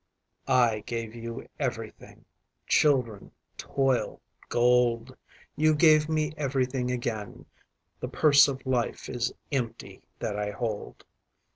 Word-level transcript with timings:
I 0.47 0.79
gave 0.87 1.13
you 1.13 1.47
everything:Children, 1.59 3.33
toil, 3.55 4.19
gold. 4.49 5.15
You 5.55 5.75
gave 5.75 6.09
me 6.09 6.33
everything 6.37 6.89
again—The 6.89 8.07
purse 8.07 8.47
of 8.47 8.65
life 8.65 9.07
is 9.09 9.31
empty 9.51 10.01
that 10.17 10.39
I 10.39 10.49
hold. 10.49 11.05